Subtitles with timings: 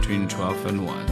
[0.00, 1.08] between 12 and 1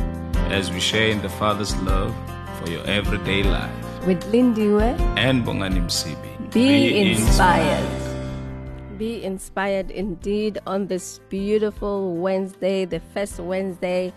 [0.52, 2.14] as we share in the Father's love
[2.58, 3.72] for your everyday life.
[4.06, 6.52] With Lindiwe, And Bongani Msibi.
[6.52, 7.88] be, inspired.
[8.98, 14.12] Be inspired indeed on this beautiful Wednesday, the first Wednesday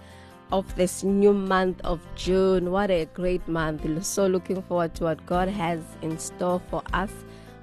[0.52, 2.72] of this new month of June.
[2.72, 3.86] What a great month.
[3.86, 7.11] We're so looking forward to what God has in store for us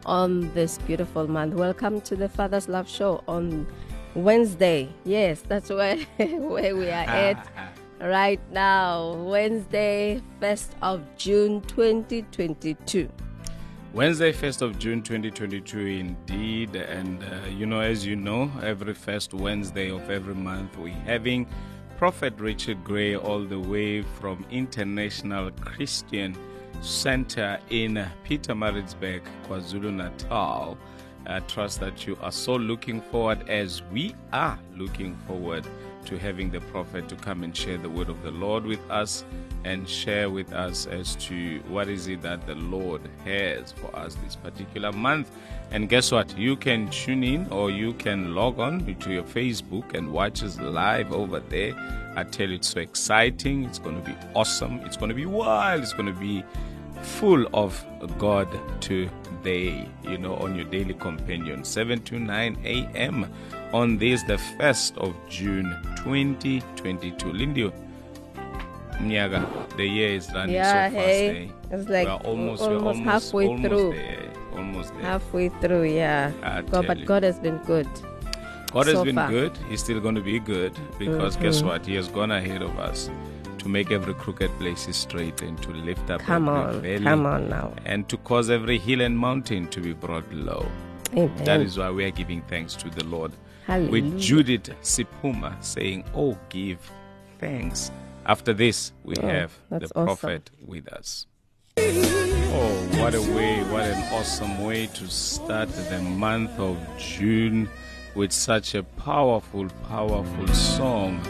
[0.07, 1.55] on this beautiful month.
[1.55, 3.67] Welcome to the Father's Love Show on
[4.15, 4.89] Wednesday.
[5.05, 7.49] Yes, that's where, where we are at
[8.01, 9.15] right now.
[9.15, 13.09] Wednesday, 1st of June 2022.
[13.93, 16.77] Wednesday, 1st of June 2022, indeed.
[16.77, 21.47] And, uh, you know, as you know, every first Wednesday of every month, we're having
[21.97, 26.37] Prophet Richard Gray all the way from International Christian
[26.81, 27.95] Center in
[28.29, 30.77] Pietermaritzburg, KwaZulu Natal.
[31.27, 35.67] I trust that you are so looking forward as we are looking forward
[36.05, 39.25] to having the prophet to come and share the word of the Lord with us
[39.65, 44.15] and share with us as to what is it that the Lord has for us
[44.17, 45.31] this particular month.
[45.71, 46.37] And guess what?
[46.37, 50.61] You can tune in or you can log on to your Facebook and watch us
[50.61, 51.75] live over there.
[52.17, 53.65] I tell you, it's so exciting.
[53.65, 54.81] It's going to be awesome.
[54.85, 55.83] It's going to be wild.
[55.83, 56.45] It's going to be
[57.03, 57.85] full of
[58.19, 58.49] God
[59.45, 63.31] today, you know, on your daily companion, 7 to 9 a.m.
[63.73, 67.27] on this, the 1st of June 2022.
[67.27, 67.73] Lindio,
[69.01, 69.47] Nyaga,
[69.77, 71.07] the year is running Yeah, so fast.
[71.07, 71.51] hey.
[71.71, 71.77] eh?
[71.77, 73.93] It's like we're almost, almost we're almost halfway almost through.
[73.93, 75.03] There, almost there.
[75.03, 76.63] Halfway through, yeah.
[76.71, 77.05] God, but you.
[77.05, 77.89] God has been good.
[78.73, 79.29] God has so been far.
[79.31, 79.57] good.
[79.69, 81.85] He's still going to be good because guess what?
[81.87, 83.11] He has gone ahead of us
[83.65, 87.27] to make every crooked place straight and to lift up Come every on, valley come
[87.27, 87.73] on now.
[87.87, 90.67] and to cause every hill and mountain to be brought low.
[91.15, 91.45] Amen.
[91.45, 93.33] That is why we are giving thanks to the Lord.
[93.67, 93.91] Hallelujah.
[93.91, 96.79] With Judith Sephuma saying, Oh, give
[97.39, 97.91] thanks.
[98.27, 100.05] After this, we Oh, have the awesome.
[100.05, 101.27] prophet with us.
[101.79, 107.71] Oh, what a way, what an awesome way to start the month of June
[108.15, 111.21] with such a powerful, powerful song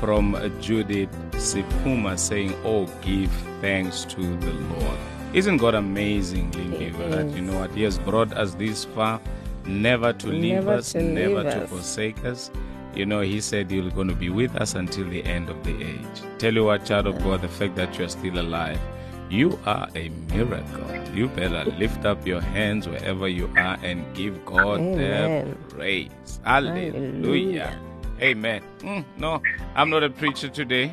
[0.00, 4.98] from Judith Sephuma saying, Oh, give thanks to the Lord.
[5.34, 6.90] Isn't God amazing, Lindy?
[6.90, 7.70] That you know what?
[7.72, 9.20] He has brought us this far,
[9.66, 11.70] never to leave Never us, to never leave to us.
[11.70, 12.50] forsake us.
[12.94, 15.82] You know, He said He's going to be with us until the end of the
[15.84, 16.22] age.
[16.38, 18.80] Tell you what, child of God, the fact that you are still alive,
[19.28, 21.14] you are a miracle.
[21.14, 25.50] You better lift up your hands wherever you are and give God Amen.
[25.68, 26.40] the praise.
[26.44, 26.92] Hallelujah.
[26.92, 27.80] Hallelujah.
[28.20, 28.62] Amen.
[28.80, 29.42] Mm, no,
[29.74, 30.92] I'm not a preacher today.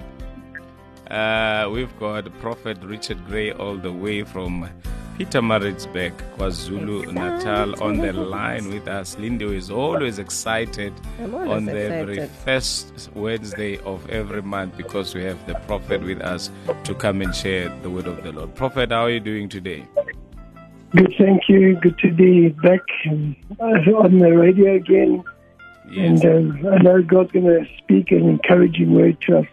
[1.09, 4.69] Uh, we've got Prophet Richard Gray all the way from
[5.18, 9.16] Pietermaritzburg, KwaZulu Natal, on the line with us.
[9.16, 12.31] Lindo is always excited always on the every excited.
[12.44, 16.52] first Wednesday of every month because we have the Prophet with us
[16.84, 18.53] to come and share the word of the Lord.
[18.56, 19.85] Prophet, how are you doing today?
[20.91, 21.75] Good, thank you.
[21.80, 25.24] Good to be back on the radio again.
[25.91, 26.23] Yes.
[26.23, 29.46] And um, I know God's going to speak an encouraging word to us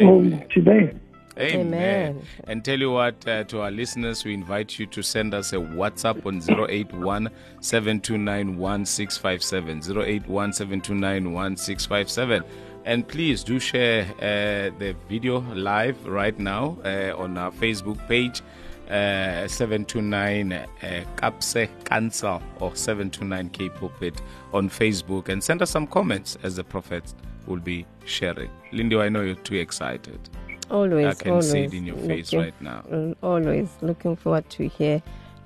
[0.00, 0.94] all today.
[1.38, 1.74] Amen.
[1.74, 2.22] Amen.
[2.44, 5.56] And tell you what, uh, to our listeners, we invite you to send us a
[5.56, 10.02] WhatsApp on 081 7291 657.
[10.02, 12.44] 081 729
[12.84, 18.42] And please do share uh, the video live right now uh, on our Facebook page.
[18.90, 20.66] Uh, 729 uh,
[21.16, 24.20] Kapse Cancel or 729 K Pulpit
[24.52, 27.14] on Facebook and send us some comments as the prophet
[27.46, 28.50] will be sharing.
[28.72, 30.18] Lindy, I know you're too excited.
[30.70, 32.82] Always, I can always see it in your face looking- right now.
[32.90, 35.00] mm, Always looking forward to hear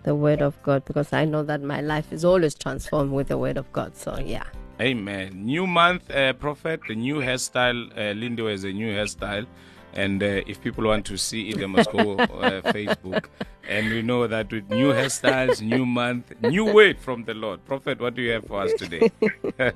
[0.05, 3.37] the word of God because I know that my life is always transformed with the
[3.37, 3.95] word of God.
[3.97, 4.45] So yeah,
[4.81, 5.45] Amen.
[5.45, 7.91] New month, uh, Prophet, the new hairstyle.
[7.93, 9.47] Uh, Lindo has a new hairstyle.
[9.95, 12.27] And uh, if people want to see it, they must go uh,
[12.73, 13.27] Facebook.
[13.69, 17.65] And we know that with new hairstyles, new month, new word from the Lord.
[17.65, 19.11] Prophet, what do you have for us today?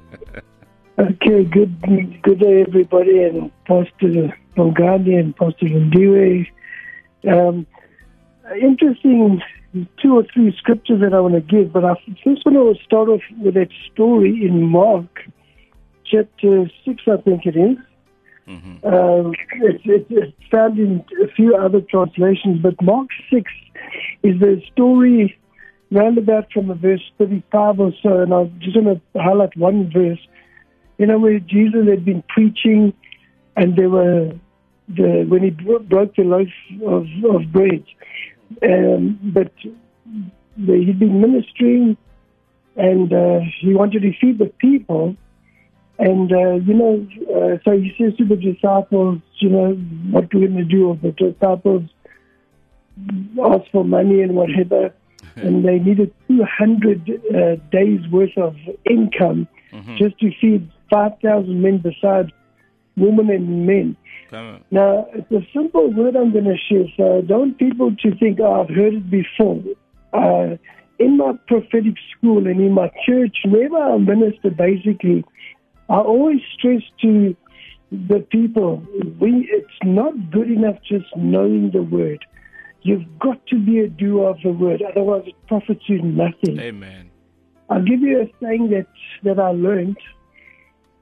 [0.99, 1.81] Okay, good
[2.23, 6.50] good day, everybody, and Pastor Bongani and Pastor Ndiwe.
[7.29, 7.69] Um,
[8.61, 9.41] interesting
[10.03, 11.94] two or three scriptures that I want to give, but I
[12.25, 15.29] first want to start off with that story in Mark
[16.05, 17.76] chapter 6, I think it is,
[18.49, 23.50] Um, it's, it's, it's found in a few other translations, but Mark 6
[24.23, 25.39] is the story
[25.91, 30.19] roundabout from the verse 35 or so, and I'm just want to highlight one verse.
[30.99, 32.93] You know, where Jesus had been preaching,
[33.56, 34.33] and there were
[34.89, 36.49] the when he bro- broke the loaf
[36.85, 37.85] of, of bread,
[38.62, 39.53] um, but
[40.56, 41.97] he'd been ministering,
[42.77, 45.17] and uh, he wanted to feed the people.
[45.99, 49.73] And, uh, you know, uh, so he says to the disciples, you know,
[50.11, 50.99] what we're going to do.
[51.03, 51.89] The disciples
[53.45, 54.95] asked for money and whatever,
[55.37, 58.55] and they needed 200 uh, days worth of
[58.89, 59.49] income
[59.97, 62.31] just to feed 5,000 men besides
[62.97, 63.97] women and men.
[64.71, 68.39] Now, it's a simple word I'm going to share, so I don't people to think,
[68.41, 69.62] oh, I've heard it before.
[70.12, 70.56] Uh,
[70.99, 75.25] in my prophetic school and in my church, wherever I minister, basically,
[75.88, 77.35] I always stress to
[77.90, 78.82] the people,
[79.19, 82.25] we, it's not good enough just knowing the word.
[82.82, 86.58] You've got to be a doer of the word, otherwise it profits you nothing.
[86.61, 87.11] Amen.
[87.70, 88.87] I'll give you a saying that,
[89.25, 89.99] that I learned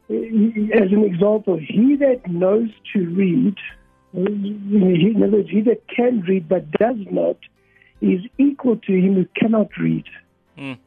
[0.08, 1.58] as an example.
[1.58, 3.56] He that knows to read,
[4.12, 7.36] he, in other words, he that can read but does not,
[8.00, 10.04] is equal to him who cannot read.
[10.56, 10.78] Mm.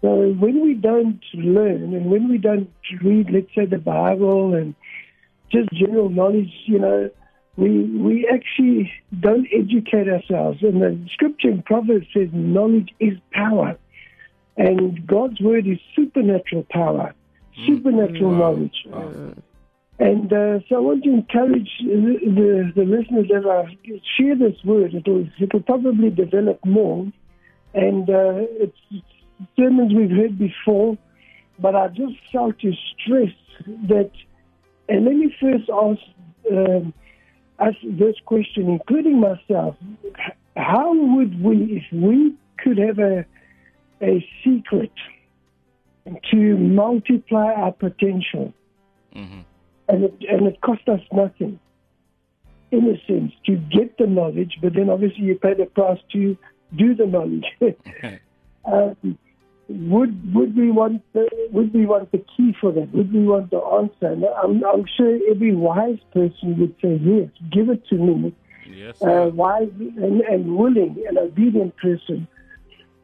[0.00, 2.70] So when we don't learn and when we don't
[3.02, 4.74] read, let's say, the Bible and
[5.52, 7.10] just general knowledge, you know,
[7.56, 10.62] we we actually don't educate ourselves.
[10.62, 13.76] And the scripture in Proverbs says knowledge is power.
[14.56, 17.14] And God's word is supernatural power,
[17.66, 18.86] supernatural knowledge.
[19.98, 23.76] And uh, so I want to encourage the, the, the listeners that I
[24.16, 24.94] share this word.
[24.94, 27.12] It'll, it'll probably develop more.
[27.74, 28.78] And uh, it's
[29.58, 30.96] sermons we've heard before,
[31.58, 33.32] but I just felt to stress
[33.88, 34.10] that.
[34.88, 36.00] And let me first ask
[36.50, 36.92] um,
[37.58, 39.76] us this question, including myself:
[40.56, 43.24] How would we, if we could have a
[44.02, 44.92] a secret
[46.30, 48.52] to multiply our potential,
[49.14, 49.44] Mhm.
[49.88, 51.58] and it, and it cost us nothing,
[52.70, 56.36] in a sense, to get the knowledge, but then obviously you pay the price to
[56.74, 57.44] do the knowledge.
[58.64, 59.18] um,
[59.88, 62.92] would would we want the would we want the key for that?
[62.92, 64.12] Would we want the answer?
[64.12, 67.30] And I'm, I'm sure every wise person would say yes.
[67.50, 68.34] Give it to me.
[68.68, 69.00] Yes.
[69.00, 72.28] Uh, wise and, and willing and obedient person.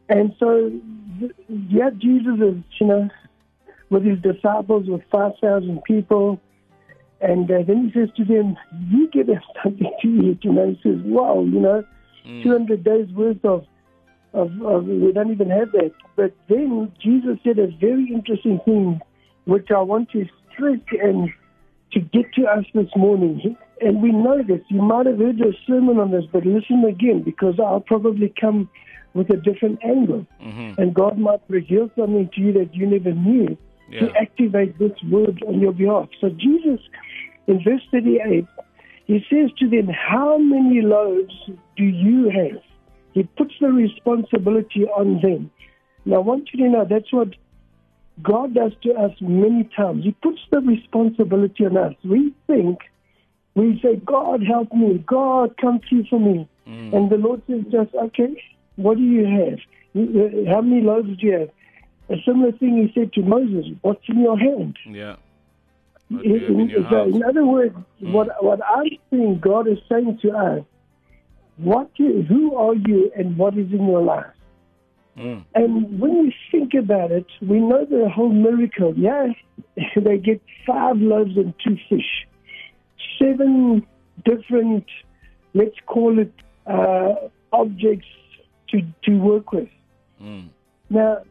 [0.08, 0.70] And so,
[1.48, 3.08] yeah, Jesus is you know
[3.88, 6.40] with his disciples with five thousand people.
[7.22, 8.58] And uh, then he says to them,
[8.90, 11.84] "You give us something to eat." You know, he says, "Wow, you know,
[12.42, 13.64] two hundred days worth of
[14.36, 15.92] of, of we don't even have that.
[16.14, 19.00] But then Jesus said a very interesting thing,
[19.46, 21.30] which I want to stress and
[21.92, 23.56] to get to us this morning.
[23.80, 24.60] And we know this.
[24.68, 28.68] You might have heard a sermon on this, but listen again because I'll probably come
[29.14, 30.76] with a different angle, Mhm.
[30.76, 33.56] and God might reveal something to you that you never knew
[33.90, 34.00] Yeah.
[34.00, 36.10] to activate this word on your behalf.
[36.20, 36.80] So Jesus,
[37.46, 38.44] in verse 38,
[39.06, 41.34] he says to them, How many loaves
[41.76, 42.60] do you have?
[43.16, 45.50] He puts the responsibility on them.
[46.04, 47.28] Now, I want you to know that's what
[48.22, 50.04] God does to us many times.
[50.04, 51.94] He puts the responsibility on us.
[52.04, 52.80] We think,
[53.54, 55.02] we say, God, help me.
[55.06, 56.46] God, come through for me.
[56.94, 58.36] And the Lord says, just, okay,
[58.76, 59.58] what do you have?
[59.96, 61.50] Uh, How many loaves do you have?
[62.10, 64.76] A similar thing he said to Moses, what's in your hand?
[64.84, 65.16] Yeah.
[66.10, 69.38] What do you have In, in your so in other words, what what I'm seeing
[69.38, 70.64] God is saying to us,
[71.56, 74.26] what you, who are you and what is in your life?
[75.16, 75.44] Mm.
[75.54, 78.92] And when we think about it, we know the whole miracle.
[78.96, 79.28] Yeah,
[79.96, 82.26] they get five loaves and two fish,
[83.18, 83.86] seven
[84.24, 84.84] different,
[85.54, 86.32] let's call it,
[86.66, 87.14] uh,
[87.52, 88.08] objects
[88.68, 89.68] to to work with.
[90.22, 90.48] Mm.
[90.90, 91.22] Now,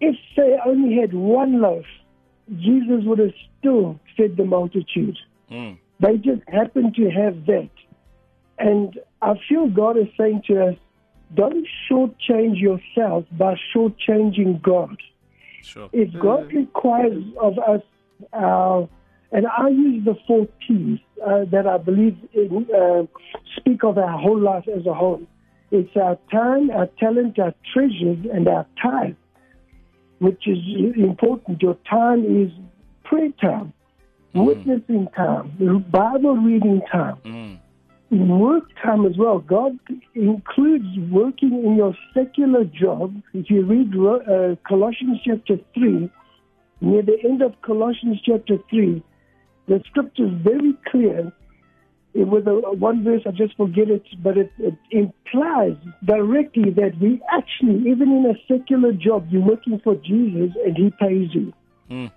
[0.00, 1.84] if they only had one loaf,
[2.56, 5.18] Jesus would have still fed the multitude.
[5.50, 5.78] Mm.
[6.00, 7.70] They just happened to have that.
[8.58, 10.74] And I feel God is saying to us,
[11.34, 14.96] don't shortchange yourself by shortchanging God.
[15.62, 15.90] Sure.
[15.92, 17.82] If God requires of us
[18.32, 18.88] our,
[19.30, 23.02] and I use the four T's uh, that I believe in, uh,
[23.56, 25.22] speak of our whole life as a whole.
[25.70, 29.16] It's our time, our talent, our treasures, and our time,
[30.18, 30.58] which is
[30.96, 31.60] important.
[31.60, 32.50] Your time is
[33.04, 33.74] prayer time,
[34.32, 35.52] witnessing time,
[35.90, 37.58] Bible reading time Mm.
[38.10, 39.38] Work time as well.
[39.38, 39.78] God
[40.14, 43.14] includes working in your secular job.
[43.34, 46.10] If you read uh, Colossians chapter 3,
[46.80, 49.02] near the end of Colossians chapter 3,
[49.66, 51.32] the scripture is very clear.
[52.14, 56.98] It was a, one verse, I just forget it, but it, it implies directly that
[57.00, 61.52] we actually, even in a secular job, you're working for Jesus and He pays you.
[61.90, 62.10] Mm.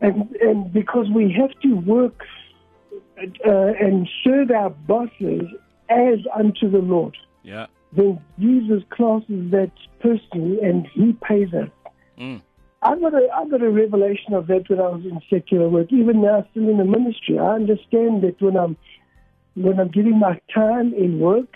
[0.00, 2.22] And, and because we have to work
[3.18, 5.42] uh, and serve our bosses
[5.88, 7.66] as unto the Lord, Yeah.
[7.92, 11.70] then Jesus classes that person and He pays us.
[12.18, 12.42] Mm.
[12.82, 15.92] I got a I got a revelation of that when I was in secular work.
[15.92, 18.76] Even now, still in the ministry, I understand that when I'm
[19.54, 21.48] when I'm giving my time in work,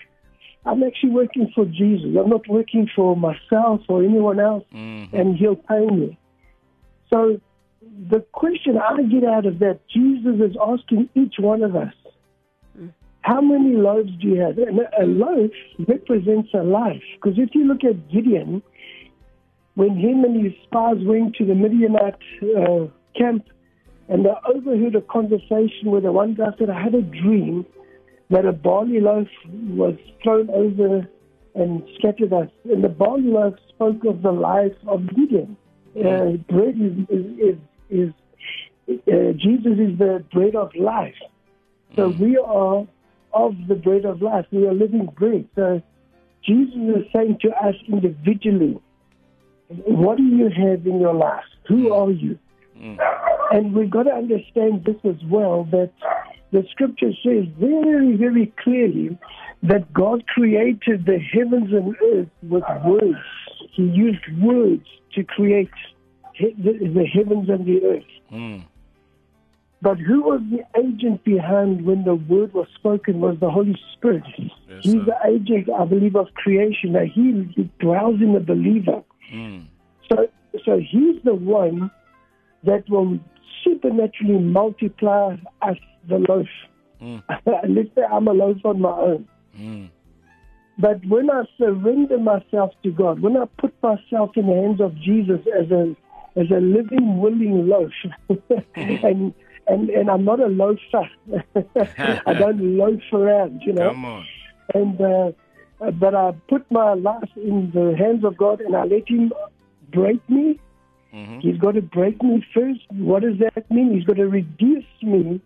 [0.64, 2.16] I'm actually working for Jesus.
[2.18, 5.12] I'm not working for myself or anyone else, Mhm.
[5.12, 6.18] and He'll pay me.
[7.12, 7.40] So,
[7.82, 11.94] the question I get out of that, Jesus is asking each one of us,
[13.22, 14.58] how many loaves do you have?
[14.58, 15.50] And a loaf
[15.87, 17.02] represents a life.
[17.14, 18.62] Because if you look at Gideon,
[19.75, 23.44] when him and his spies went to the Midianite uh, camp
[24.08, 27.66] and they overheard a conversation where the one guy said, I had a dream
[28.30, 31.06] that a barley loaf was thrown over
[31.54, 32.49] and scattered us.
[32.64, 35.56] And the barley loaf spoke of the life of Gideon.
[35.96, 37.56] Uh, bread is, is, is,
[37.90, 38.12] is
[38.88, 41.14] uh, Jesus is the bread of life.
[41.97, 42.18] So mm.
[42.18, 42.87] we are
[43.32, 44.47] of the bread of life.
[44.50, 45.49] We are living bread.
[45.54, 45.82] So
[46.44, 48.80] Jesus is saying to us individually,
[49.68, 51.44] what do you have in your life?
[51.68, 51.97] Who mm.
[51.97, 52.38] are you?
[52.78, 52.99] Mm.
[53.52, 55.92] And we've got to understand this as well that
[56.52, 59.16] the scripture says very, very clearly
[59.62, 63.18] that God created the heavens and earth with words.
[63.73, 65.70] He used words to create
[66.40, 68.12] the the heavens and the earth.
[68.32, 68.64] Mm.
[69.82, 74.25] But who was the agent behind when the word was spoken was the Holy Spirit.
[74.37, 74.50] Yes,
[74.82, 75.04] He's sir.
[75.06, 76.92] the agent, I believe, of creation.
[76.92, 79.02] That he, he dwells in the believer.
[79.32, 79.68] Mm.
[80.09, 80.28] So,
[80.66, 81.90] so he's the one
[82.64, 83.18] that will
[83.64, 85.76] supernaturally multiply us
[86.09, 86.49] the loaf.
[87.00, 87.23] Mm.
[87.47, 89.28] Let's say I'm a loaf on my own.
[89.59, 89.90] Mm.
[90.78, 94.94] But when I surrender myself to God, when I put myself in the hands of
[94.97, 95.94] Jesus as a
[96.37, 97.92] as a living, willing loaf,
[98.76, 99.34] and
[99.66, 101.08] and and I'm not a loafer.
[102.26, 103.90] I don't loaf around, you know.
[103.90, 104.26] Come on.
[104.75, 105.32] And uh,
[105.80, 109.32] uh, but I put my life in the hands of God, and I let Him
[109.92, 110.60] break me.
[111.14, 111.40] Mhm.
[111.42, 112.80] He's got to break me first.
[112.92, 113.92] What does that mean?
[113.94, 115.40] He's got to reduce me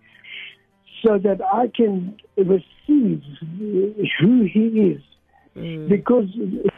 [1.03, 3.23] so that I can receive
[4.21, 5.03] who He is.
[5.55, 6.29] Because,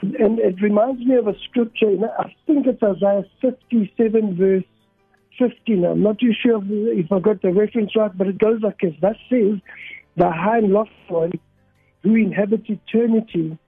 [0.03, 4.65] and it reminds me of a scripture, I think it's Isaiah 57, verse
[5.39, 5.85] 15.
[5.85, 8.95] I'm not too sure if I got the reference right, but it goes like this.
[9.01, 9.61] That says,
[10.17, 11.33] The high and lofty one
[12.03, 13.59] who inhabits eternity,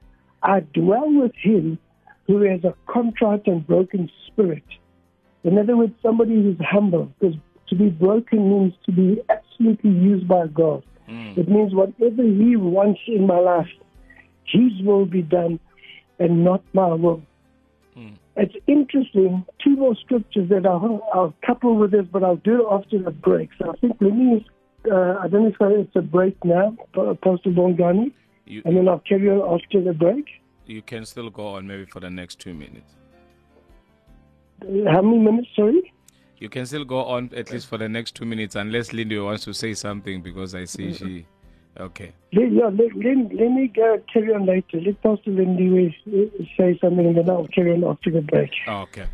[0.42, 1.78] I dwell with him
[2.26, 4.64] who has a contrite and broken spirit.
[5.42, 7.36] In other words, somebody who's humble, because
[7.68, 10.84] to be broken means to be absolutely used by God.
[11.08, 11.38] Mm.
[11.38, 13.68] It means whatever He wants in my life,
[14.50, 15.58] His will be done
[16.18, 17.22] and not my will.
[17.96, 18.14] Mm.
[18.36, 22.66] It's interesting, two more scriptures that I'll, I'll couple with this, but I'll do it
[22.70, 23.50] after the break.
[23.58, 24.46] So I think let me,
[24.90, 28.12] uh, I don't know if it's a break now, Apostle Bongani,
[28.46, 30.26] You, and then I'll carry on after the break.
[30.66, 32.94] you can still go on maybe for the next two minutes.
[34.62, 35.92] How many minutes, sorry?
[36.38, 39.44] You can still go on at least for the next two minutes, unless Lindy wants
[39.44, 41.26] to say something because I see she.
[41.78, 42.12] Okay.
[42.32, 44.80] Let, yeah, let, let, let me go carry on later.
[44.80, 45.96] Let Pastor Lindy
[46.56, 48.50] say something, and then I'll carry on after the break.
[48.66, 49.06] Oh, okay.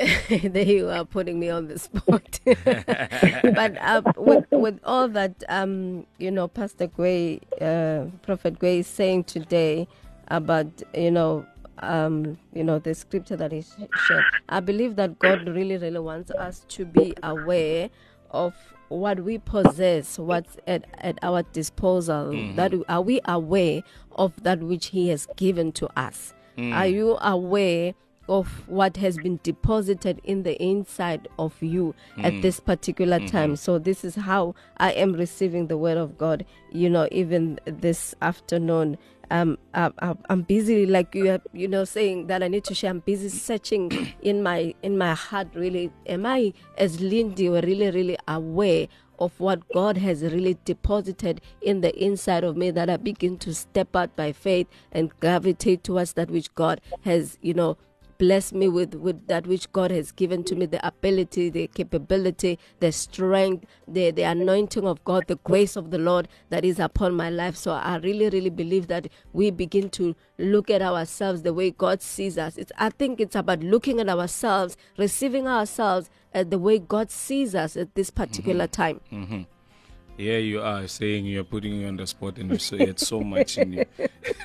[0.48, 2.40] there you are putting me on the spot.
[2.44, 8.86] but uh, with with all that, um, you know, Pastor Gray, uh, Prophet Gray is
[8.86, 9.88] saying today
[10.28, 11.44] about you know,
[11.80, 13.62] um, you know, the scripture that he
[14.06, 14.24] shared.
[14.48, 17.90] I believe that God really, really wants us to be aware
[18.30, 18.54] of
[18.90, 22.26] what we possess, what's at, at our disposal.
[22.26, 22.56] Mm-hmm.
[22.56, 23.82] That are we aware
[24.12, 26.34] of that which He has given to us?
[26.58, 26.74] Mm.
[26.74, 27.94] Are you aware?
[28.28, 32.42] of what has been deposited in the inside of you at mm.
[32.42, 33.26] this particular mm-hmm.
[33.26, 33.56] time.
[33.56, 36.46] So this is how I am receiving the word of God.
[36.70, 38.98] You know, even this afternoon,
[39.30, 39.90] um, I,
[40.28, 42.90] I'm busy, like you you know, saying that I need to share.
[42.90, 45.48] I'm busy searching in my in my heart.
[45.54, 48.88] Really, am I as Lindy really really aware
[49.20, 53.54] of what God has really deposited in the inside of me that I begin to
[53.54, 57.76] step out by faith and gravitate towards that which God has, you know,
[58.20, 62.58] blessed me with with that which God has given to me the ability the capability
[62.78, 67.14] the strength the the anointing of God the grace of the Lord that is upon
[67.14, 71.54] my life so I really really believe that we begin to look at ourselves the
[71.54, 76.50] way God sees us it's I think it's about looking at ourselves receiving ourselves at
[76.50, 79.00] the way God sees us at this particular time.
[79.12, 79.42] Mm-hmm.
[80.20, 83.22] Here you are saying you're putting you on the spot and you say it's so
[83.22, 83.86] much in you.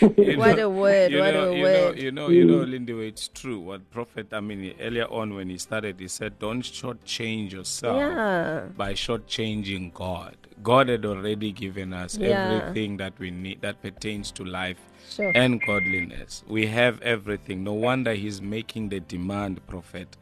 [0.00, 1.96] you what know, a word, what know, a you word.
[1.96, 3.60] Know, you know, you know, Lindy, it's true.
[3.60, 8.64] What Prophet, I mean, earlier on when he started, he said, don't shortchange yourself yeah.
[8.74, 10.34] by shortchanging God.
[10.62, 12.52] God had already given us Yeah.
[12.62, 14.78] everything that we need that pertains to life
[15.10, 15.30] Sure.
[15.34, 16.42] and godliness.
[16.48, 17.62] We have everything.
[17.64, 20.16] No wonder he's making the demand, prophet,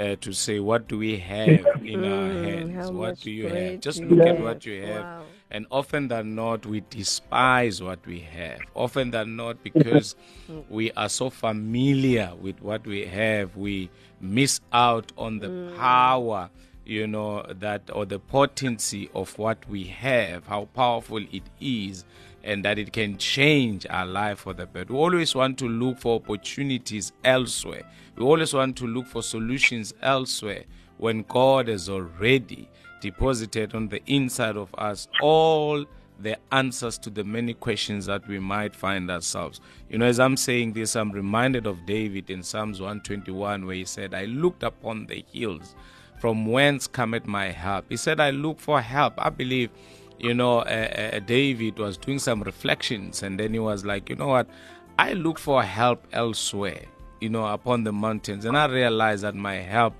[0.00, 2.74] uh, to say, What do we have in our Mm, hands?
[2.74, 3.80] how What do you have?
[3.80, 5.06] Just look you at what you have.
[5.06, 5.26] Wow.
[5.50, 8.60] And often than not, we despise what we have.
[8.74, 10.14] Often than not, because
[10.70, 13.90] we are so familiar with what we have, we
[14.20, 15.76] miss out on the Mm.
[15.76, 16.50] power
[16.84, 22.04] you know that or the potency of what we have how powerful it is
[22.42, 25.98] and that it can change our life for the better we always want to look
[25.98, 27.82] for opportunities elsewhere
[28.16, 30.64] we always want to look for solutions elsewhere
[30.98, 32.68] when god has already
[33.00, 35.84] deposited on the inside of us all
[36.22, 39.60] the answers to the many questions that we might find ourselves.
[39.88, 43.84] You know, as I'm saying this, I'm reminded of David in Psalms 121, where he
[43.84, 45.74] said, I looked upon the hills,
[46.20, 47.86] from whence cometh my help.
[47.88, 49.14] He said, I look for help.
[49.16, 49.70] I believe,
[50.20, 54.16] you know, uh, uh, David was doing some reflections, and then he was like, you
[54.16, 54.48] know what?
[54.98, 56.84] I look for help elsewhere,
[57.20, 59.94] you know, upon the mountains, and I realized that my help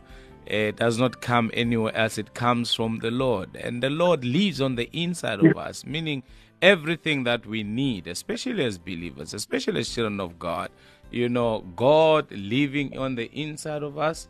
[0.51, 2.19] it does not come anywhere else.
[2.19, 3.55] It comes from the Lord.
[3.55, 6.25] And the Lord lives on the inside of us, meaning
[6.61, 10.71] everything that we need, especially as believers, especially as children of God,
[11.13, 14.29] you know, God living on the inside of us,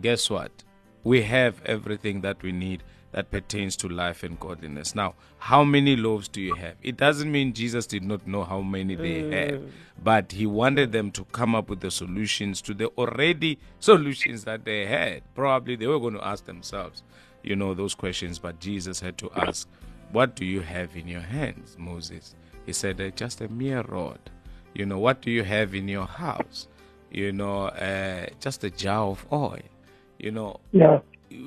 [0.00, 0.52] guess what?
[1.02, 4.94] We have everything that we need that pertains to life and godliness.
[4.94, 6.74] Now, how many loaves do you have?
[6.82, 9.62] It doesn't mean Jesus did not know how many they had,
[10.02, 14.64] but he wanted them to come up with the solutions to the already solutions that
[14.64, 15.22] they had.
[15.34, 17.02] Probably they were going to ask themselves,
[17.42, 19.68] you know, those questions, but Jesus had to ask,
[20.12, 22.34] What do you have in your hands, Moses?
[22.66, 24.18] He said, "Uh, Just a mere rod.
[24.74, 26.68] You know, what do you have in your house?
[27.10, 29.58] You know, uh, just a jar of oil.
[30.18, 31.00] You know, Yeah.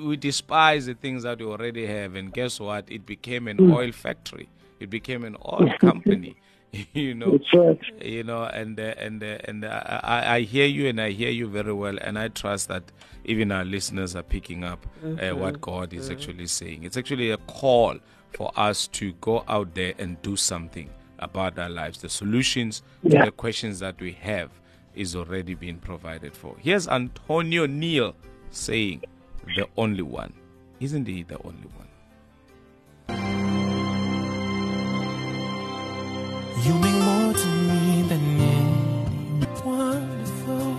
[0.08, 2.84] We despise the things that we already have and guess what?
[2.90, 3.74] It became an Mm.
[3.74, 4.48] oil factory.
[4.80, 6.36] It became an oil company
[6.94, 7.38] you know.
[7.52, 7.80] Right.
[8.00, 11.28] you know and uh, and uh, and uh, I, I hear you and i hear
[11.30, 12.84] you very well and i trust that
[13.24, 16.84] even our listeners are picking up uh, what god is actually saying.
[16.84, 17.96] It's actually a call
[18.36, 21.98] for us to go out there and do something about our lives.
[22.00, 24.50] The solutions to the questions that we have
[24.94, 26.54] is already being provided for.
[26.60, 28.14] Here's antonio neal
[28.50, 29.02] saying
[29.56, 30.32] the only one
[30.80, 31.90] isn't he the only one
[36.62, 40.74] You mean more to me than any wonderful.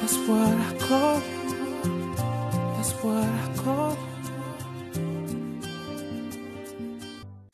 [0.00, 2.14] That's what I call you.
[2.76, 3.96] That's what I call
[4.94, 5.00] you.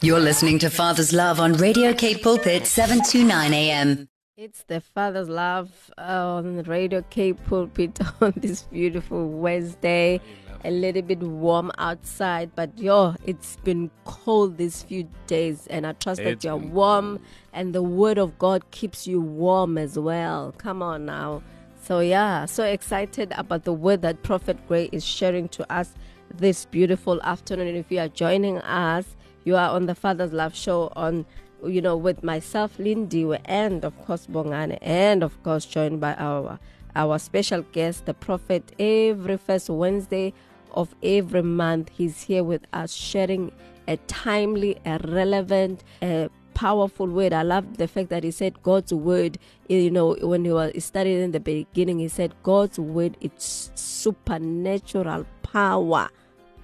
[0.03, 4.09] You're listening to Father's Love on Radio K Pulpit 729 AM.
[4.36, 10.20] It's the Father's Love on Radio K Pulpit on this beautiful Wednesday.
[10.64, 15.92] A little bit warm outside, but yo, it's been cold these few days, and I
[15.92, 17.20] trust that you're warm,
[17.52, 20.52] and the Word of God keeps you warm as well.
[20.58, 21.40] Come on now.
[21.80, 25.94] So, yeah, so excited about the word that Prophet Gray is sharing to us
[26.34, 27.68] this beautiful afternoon.
[27.68, 31.24] And if you are joining us, you are on the Father's Love Show on,
[31.66, 36.59] you know, with myself, Lindy, and of course Bongani, and of course joined by our
[36.96, 38.72] our special guest, the Prophet.
[38.79, 40.33] Every first Wednesday
[40.72, 43.53] of every month, he's here with us, sharing
[43.88, 47.33] a timely, a relevant, a powerful word.
[47.33, 49.38] I love the fact that he said God's word.
[49.68, 55.27] You know, when he was studying in the beginning, he said God's word it's supernatural
[55.42, 56.09] power.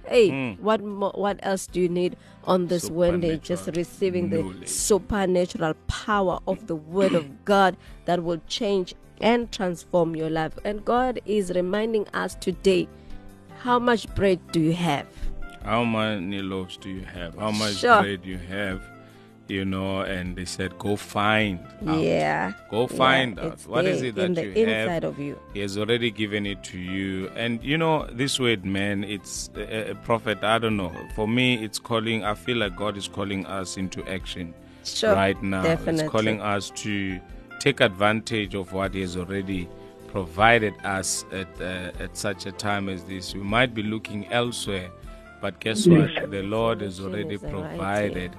[0.07, 0.63] Hey, hmm.
[0.63, 3.37] what mo- what else do you need on this Wednesday?
[3.37, 10.15] Just receiving the supernatural power of the Word of God that will change and transform
[10.15, 10.57] your life.
[10.65, 12.87] And God is reminding us today
[13.59, 15.05] how much bread do you have?
[15.63, 17.35] How many loaves do you have?
[17.35, 18.01] How much Sure.
[18.01, 18.81] bread you have?
[19.51, 21.99] You know, and they said, go find out.
[21.99, 22.53] Yeah.
[22.69, 23.59] Go find yeah, out.
[23.67, 24.87] What is there it that in the you have?
[24.87, 25.37] inside of you?
[25.53, 27.27] He has already given it to you.
[27.35, 30.41] And you know, this word, man, it's a, a prophet.
[30.41, 30.93] I don't know.
[31.15, 34.53] For me, it's calling, I feel like God is calling us into action
[34.85, 35.63] Sure, right now.
[35.63, 36.05] definitely.
[36.05, 37.19] It's calling us to
[37.59, 39.67] take advantage of what He has already
[40.07, 43.33] provided us at, uh, at such a time as this.
[43.33, 44.89] We might be looking elsewhere,
[45.41, 46.31] but guess what?
[46.31, 48.31] The Lord has already is right provided.
[48.31, 48.37] Uh,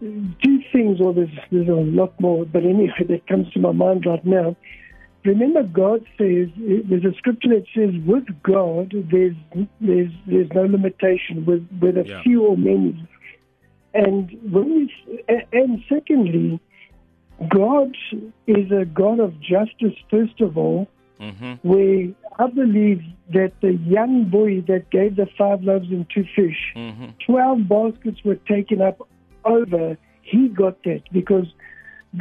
[0.01, 4.05] two things, or there's, there's a lot more, but anyway, that comes to my mind
[4.05, 4.57] right now.
[5.25, 9.35] Remember, God says, there's a scripture that says, with God, there's
[9.81, 12.23] there's there's no limitation, with, with a Yeah.
[12.23, 13.07] few or many.
[13.95, 16.61] And when we, and secondly,
[17.49, 17.97] God
[18.47, 20.89] is a God of justice, first of all,
[21.21, 21.55] Mm-hmm.
[21.69, 22.07] where
[22.39, 23.03] I believe
[23.33, 27.07] that the young boy that gave the five loaves and two fish, Mm-hmm.
[27.27, 29.01] 12 baskets were taken up
[29.45, 31.47] over, he got that because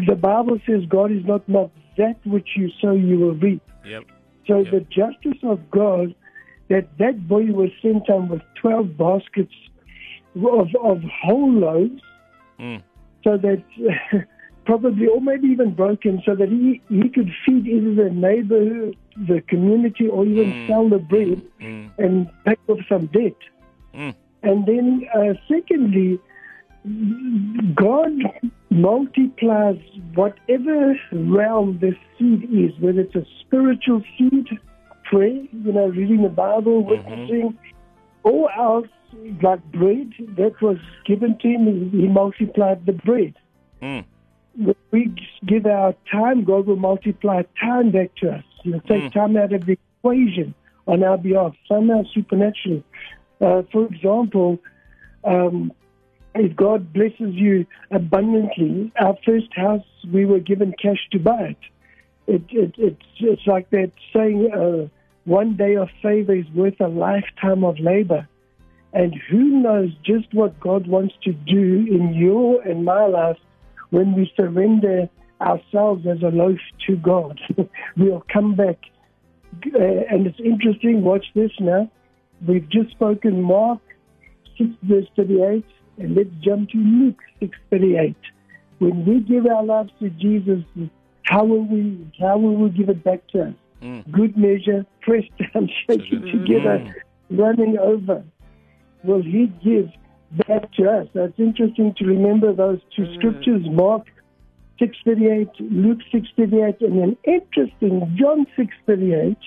[0.08, 1.78] the Bible says God is not mocked.
[1.98, 3.62] That which you sow, you will reap.
[3.86, 4.04] Yep.
[4.48, 4.72] So Yeah.
[4.72, 6.14] the justice of God,
[6.70, 9.54] that that boy was sent on with 12 baskets
[10.36, 12.02] of, of whole loaves,
[12.60, 12.82] Mm.
[13.24, 13.62] so that
[14.66, 19.42] probably, or maybe even broken, so that he, he could feed either the neighbor, the
[19.48, 20.68] community, or even Mm.
[20.68, 21.90] sell the bread Mm.
[21.98, 23.36] and pay off some debt.
[23.94, 24.14] Mm.
[24.44, 26.20] And then, uh, secondly,
[27.76, 28.12] God
[28.70, 29.80] multiplies
[30.14, 34.48] whatever realm the seed is, whether it's a spiritual seed,
[35.10, 37.58] prayer, you know, reading the Bible, witnessing,
[38.24, 38.88] or else
[39.42, 43.34] like bread that was given to him, he multiplied the bread.
[43.82, 44.06] Mm.
[44.56, 45.14] When we
[45.46, 48.44] give our time, God will multiply time back to us.
[48.64, 49.14] He'll take Mm.
[49.14, 50.54] time out of the equation
[50.88, 52.84] on our behalf, somehow supernaturally.
[53.40, 54.60] Uh, for example,
[55.24, 55.72] um,
[56.42, 61.58] if God blesses you abundantly, our first house, we were given cash to buy it.
[62.28, 64.88] it, it it's, it's like that saying, uh,
[65.26, 68.28] one day of favor is worth a lifetime of labor.
[68.94, 73.38] And who knows just what God wants to do in your and my life
[73.90, 75.10] when we surrender
[75.42, 77.40] ourselves as a loaf to God.
[77.98, 78.80] we'll come back.
[79.66, 81.92] Uh, and it's interesting, watch this now.
[82.48, 83.80] We've just spoken Mark
[84.58, 85.66] 6 verse 38,
[85.98, 88.16] and let's jump to Luke 6 38.
[88.80, 90.64] When we give our lives to Jesus,
[91.24, 93.54] how will we how will we give it back to us?
[93.82, 94.12] Mm.
[94.12, 96.32] Good measure, pressed down, shaken Mm.
[96.32, 96.96] together,
[97.30, 98.24] running over.
[99.04, 99.90] Will He give
[100.48, 101.08] back to us?
[101.14, 104.04] So it's interesting to remember those two scriptures, Mark
[104.80, 109.38] 6:38, Luke 6:38, and then interesting John 6:38.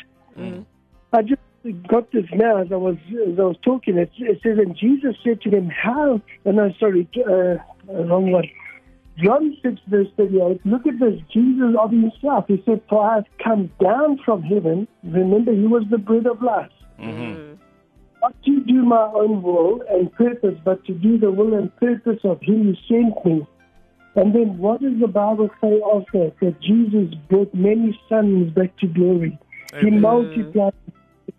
[1.12, 1.40] I just
[1.88, 3.98] got this now as I was as I was talking.
[3.98, 8.48] It, it says, and Jesus said to them, "How?" Oh, no, sorry, uh, wrong one.
[9.22, 12.46] John 6 verse 38, look at this, Jesus of himself.
[12.48, 14.88] He said, For I have come down from heaven.
[15.04, 16.70] Remember, he was the bread of life.
[16.98, 17.56] Mm-hmm.
[18.22, 22.20] Not to do my own will and purpose, but to do the will and purpose
[22.24, 23.46] of him who sent me.
[24.16, 26.34] And then what does the Bible say of that?
[26.40, 29.38] That Jesus brought many sons back to glory.
[29.80, 30.74] He multiplied,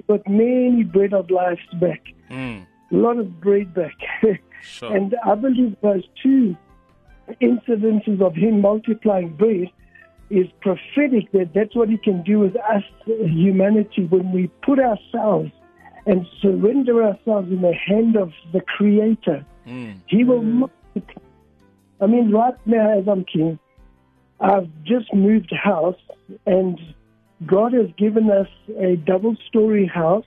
[0.08, 2.02] brought many bread of life back.
[2.30, 2.66] Mm.
[2.92, 3.96] A lot of bread back.
[4.64, 4.96] Sure.
[4.96, 6.56] And I believe those two
[7.42, 9.72] incidences of him multiplying bread
[10.30, 15.52] is prophetic that that's what he can do with us, humanity, when we put ourselves
[16.06, 19.46] and surrender ourselves in the hand of the Creator.
[19.68, 20.00] Mm.
[20.08, 21.24] He will multiply.
[22.00, 23.60] I mean, right now, as I'm king,
[24.40, 26.00] I've just moved house,
[26.46, 26.80] and
[27.46, 28.48] God has given us
[28.80, 30.26] a double story house.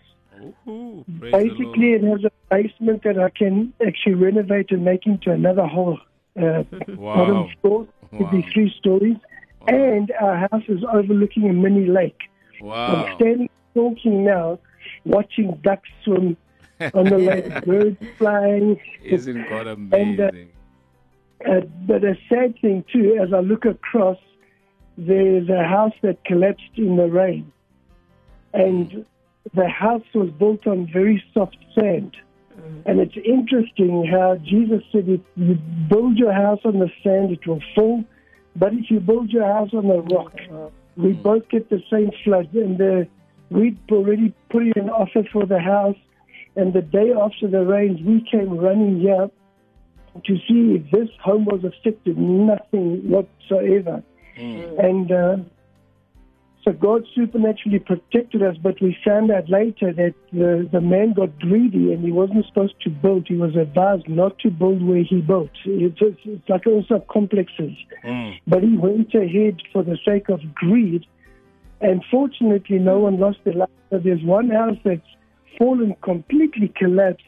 [0.69, 5.67] Ooh, Basically, it has a basement that I can actually renovate and make into another
[5.67, 5.99] whole
[6.41, 7.15] uh, Wow.
[7.17, 7.87] bottom floor.
[8.13, 9.17] It'd be three stories.
[9.67, 12.19] And our house is overlooking a mini lake.
[12.61, 12.87] Wow.
[13.07, 14.59] I'm standing talking now,
[15.05, 16.37] watching ducks swim
[16.93, 18.79] on the lake, birds flying.
[19.03, 20.51] Isn't God And, uh, amazing?
[21.49, 24.19] Uh, but a sad thing too, as I look across,
[24.97, 27.53] there's a house that collapsed in the rain,
[28.53, 29.05] and
[29.55, 32.17] the house was built on very soft sand.
[32.87, 35.55] And it's interesting how Jesus said, if you
[35.89, 38.05] build your house on the sand, it will fall.
[38.57, 40.33] But if you build your house on the rock,
[40.97, 42.55] we both get the same flood.
[42.55, 43.05] And uh,
[43.51, 45.97] we'd already put in an offer for the house.
[46.57, 49.29] And the day after the rains, we came running here
[50.25, 52.17] to see if this home was affected.
[52.17, 54.03] Nothing whatsoever.
[54.39, 54.85] Mm.
[54.85, 55.37] And uh,
[56.65, 61.39] so God supernaturally protected us, but we found out later that the, the man got
[61.39, 63.27] greedy and he wasn't supposed to build.
[63.29, 65.51] He was advised not to build where he built.
[65.67, 67.77] It's, it's, it's like also complexes.
[68.05, 68.41] Mm.
[68.47, 71.05] But he went ahead for the sake of greed.
[71.83, 73.69] And fortunately, no one lost their life.
[73.91, 75.03] So there's one house that's
[75.59, 77.25] fallen, completely collapsed,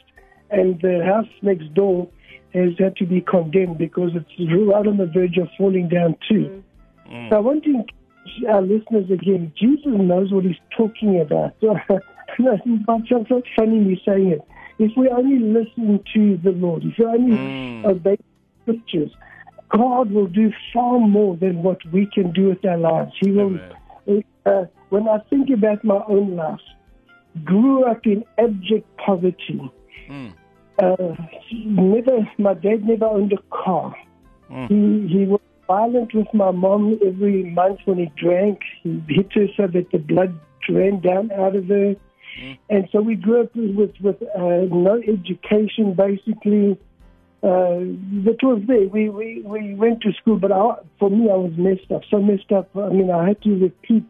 [0.50, 2.08] and the house next door
[2.54, 6.48] has had to be condemned because it's right on the verge of falling down too.
[6.48, 6.62] Mm.
[7.30, 9.52] So I want to encourage our listeners again.
[9.58, 11.54] Jesus knows what he's talking about.
[11.60, 14.42] it's not funny me saying it.
[14.78, 18.18] If we only listen to the Lord, if we only obey
[18.62, 19.10] scriptures,
[19.70, 23.12] God will do far more than what we can do with our lives.
[23.20, 23.58] He will.
[24.44, 26.60] Uh, when I think about my own life,
[27.44, 29.60] grew up in abject poverty.
[30.78, 31.14] Uh,
[31.52, 33.96] never, my dad never owned a car.
[34.68, 38.60] He he was violent with my mom every month when he drank.
[38.82, 41.96] He hit her so that the blood ran down out of her.
[42.68, 46.78] And so we grew up with with uh, no education, basically.
[47.42, 47.78] Uh,
[48.24, 48.88] that was there.
[48.88, 52.02] We, we, we went to school, but I, for me, I was messed up.
[52.10, 52.68] So messed up.
[52.76, 54.04] I mean, I had to repeat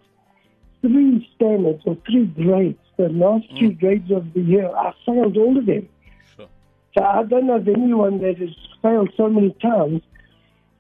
[0.81, 2.79] three standards or three grades.
[2.97, 5.89] The last three grades of the year, I failed all of them.
[6.37, 6.49] Sure.
[6.97, 10.03] So I don't know of anyone that has failed so many times.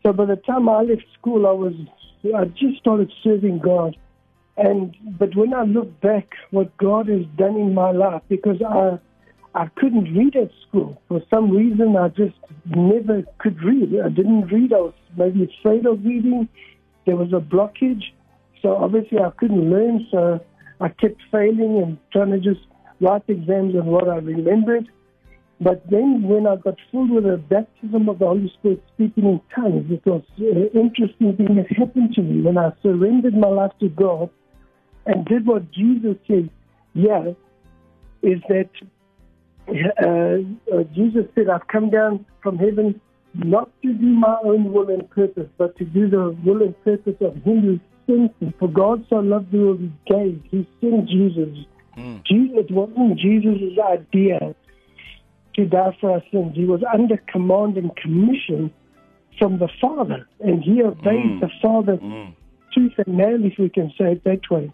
[0.06, 1.74] So by the time I left school, I was
[2.32, 3.96] I just started serving God,
[4.56, 9.00] and but when I look back, what God has done in my life, because I
[9.52, 13.98] I couldn't read at school for some reason, I just never could read.
[13.98, 14.72] I didn't read.
[14.72, 16.48] I was maybe afraid of reading.
[17.04, 18.04] There was a blockage,
[18.62, 20.06] so obviously I couldn't learn.
[20.12, 20.38] So
[20.80, 22.64] I kept failing and trying to just
[23.00, 24.88] write exams on what I remembered.
[25.60, 29.40] But then when I got filled with the baptism of the Holy Spirit speaking in
[29.54, 33.72] tongues, it was an interesting thing that happened to me when I surrendered my life
[33.80, 34.28] to God
[35.06, 36.50] and did what Jesus said,
[36.94, 37.32] yeah,
[38.22, 38.68] is that
[39.68, 43.00] uh, uh, Jesus said, I've come down from heaven
[43.34, 47.16] not to do my own will and purpose, but to do the will and purpose
[47.20, 48.54] of Him who sent me.
[48.58, 50.42] For God so loved the world, He gave.
[50.50, 51.64] He sent Jesus.
[52.24, 54.54] Jesus it wasn't Jesus' idea
[55.56, 56.54] to die for our sins.
[56.54, 58.72] He was under command and commission
[59.38, 61.98] from the Father, and he obeyed the Father
[62.74, 64.70] tooth and nail, if we can say it that way.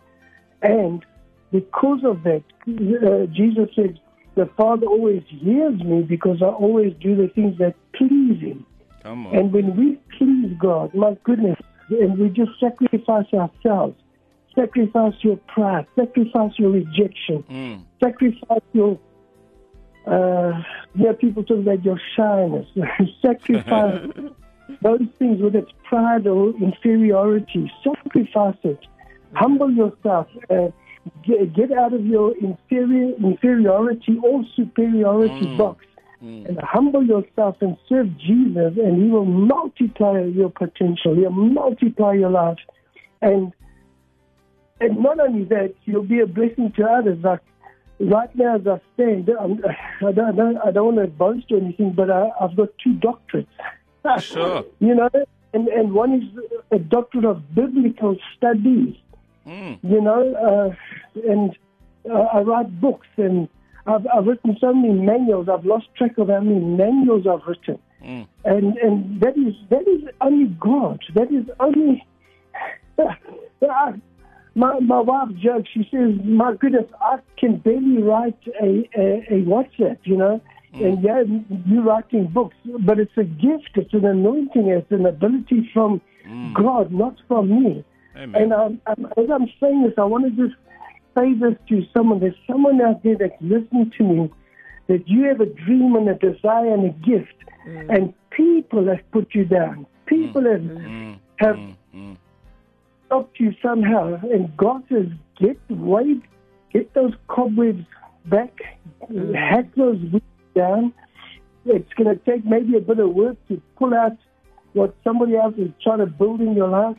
[0.60, 1.04] And
[1.52, 3.98] because of that, uh, Jesus said,
[4.34, 8.64] "The Father always hears me because I always do the things that please Him."
[9.02, 9.36] Come on.
[9.36, 11.58] And when we please God, my goodness,
[11.90, 13.96] and we just sacrifice ourselves,
[14.54, 17.80] sacrifice your pride, sacrifice your rejection, Mm.
[18.00, 18.98] sacrifice your
[20.06, 20.62] uh,
[20.94, 22.66] yeah, people talk about your shyness.
[23.22, 24.08] sacrifice
[24.82, 27.70] those things, whether it's pride or inferiority.
[27.84, 28.80] Sacrifice it.
[29.34, 30.26] Humble yourself.
[30.50, 30.68] Uh,
[31.24, 35.84] get, get out of your inferior inferiority or superiority box.
[36.20, 41.16] And humble yourself and serve Jesus, and He will multiply your potential.
[41.16, 42.58] He'll multiply your life,
[43.20, 43.52] and
[44.80, 47.18] and not only that, you'll be a blessing to others.
[47.24, 47.40] Like
[48.02, 49.62] right now, as I stand, I'm,
[50.06, 52.68] I don't, I don't, I don't want to boast or anything, but I, I've got
[52.82, 53.46] two doctorates.
[54.20, 54.64] Sure.
[54.80, 55.08] you know,
[55.54, 56.24] and and one is
[56.70, 58.96] a doctorate of biblical studies.
[59.46, 59.78] Mm.
[59.82, 61.56] You know, uh, and
[62.10, 63.48] uh, I write books, and
[63.86, 65.48] I've, I've written so many manuals.
[65.48, 68.26] I've lost track of how many manuals I've written, Mm.
[68.44, 71.00] and and that is that is only God.
[71.14, 72.04] That is only.
[72.98, 73.94] I,
[74.54, 75.68] my my wife jokes.
[75.72, 80.40] She says, "My goodness, I can barely write a a, a WhatsApp." You know,
[80.74, 80.84] mm.
[80.84, 81.22] and yeah,
[81.66, 83.70] you writing books, but it's a gift.
[83.74, 84.68] It's an anointing.
[84.68, 86.54] It's an ability from mm.
[86.54, 87.84] God, not from me.
[88.16, 88.42] Amen.
[88.42, 90.58] And um, um, as I'm saying this, I want to just
[91.16, 92.20] say this to someone.
[92.20, 94.32] There's someone out there that's listening to me
[94.88, 97.34] that you have a dream and a desire and a gift,
[97.66, 97.88] mm.
[97.88, 99.86] and people have put you down.
[100.06, 101.56] People have have
[103.12, 103.16] Mm.
[103.16, 105.06] stopped you somehow, and God says,
[105.38, 106.16] "Get away,
[106.72, 107.84] get those cobwebs
[108.26, 108.52] back,
[109.34, 110.92] hack those weeds down."
[111.64, 114.16] It's going to take maybe a bit of work to pull out
[114.72, 116.96] what somebody else is trying to build in your life.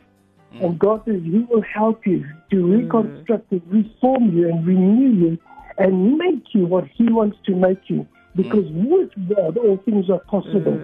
[0.52, 5.38] And God says He will help you to reconstruct and reform you and renew you
[5.78, 8.06] and make you what He wants to make you.
[8.36, 10.74] Because with God, all things are possible.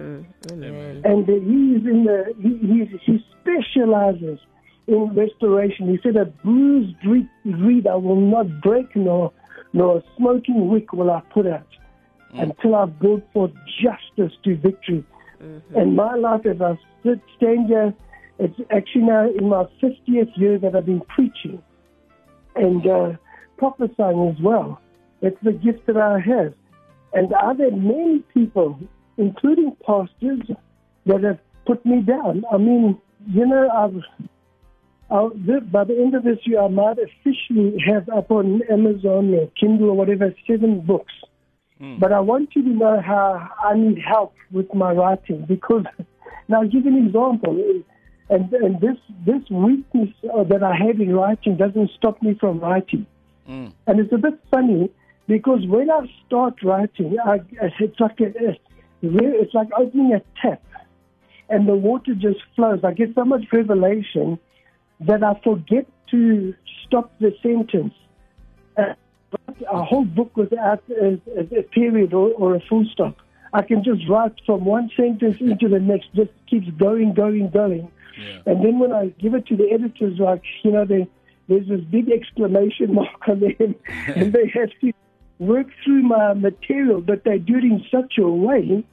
[0.51, 1.01] Amen.
[1.05, 4.39] And He is in the He he, he specializes
[4.87, 5.89] in restoration.
[5.89, 9.31] He said, "A bruised reed, I will not break, nor
[9.73, 11.67] nor a smoking wick will I put out."
[12.33, 15.03] Until I've brought forth justice to victory.
[15.75, 17.93] And my life, as I stand here,
[18.39, 21.61] it's actually now in my 50th year that I've been preaching
[22.55, 23.11] and uh,
[23.57, 24.81] prophesying as well.
[25.21, 26.53] It's the gift that I have.
[27.13, 28.79] And I've had many people,
[29.17, 30.41] including pastors,
[31.05, 32.43] that have put me down.
[32.51, 34.29] I mean, you know, I've,
[35.11, 35.29] Uh, I'll,
[35.71, 39.89] by the end of this year, I might officially have up on Amazon or Kindle
[39.89, 41.13] or whatever seven books.
[41.79, 41.97] Hmm.
[41.99, 45.83] But I want you to know how I need help with my writing because
[46.47, 47.83] now I'll give you an example.
[48.29, 52.59] And, and this this weakness uh, that I have in writing doesn't stop me from
[52.59, 53.05] writing.
[53.45, 53.67] Hmm.
[53.87, 54.89] And it's a bit funny
[55.27, 57.41] because when I start writing, I,
[57.79, 58.57] it's like a,
[59.01, 60.63] it's like opening a tap,
[61.49, 62.79] and the water just flows.
[62.83, 64.39] I get so much revelation
[65.01, 66.53] that I forget to
[66.85, 67.93] stop the sentence.
[68.77, 68.93] Uh,
[69.71, 73.15] a whole book without a, a, a period or, or a full stop.
[73.53, 77.91] I can just write from one sentence into the next, just keeps going, going, going.
[78.45, 81.07] And then when I give it to the editors, like, you know, they,
[81.47, 83.75] there's this big exclamation mark on them,
[84.07, 84.93] and they have to
[85.39, 88.85] work through my material, but they do it in such a way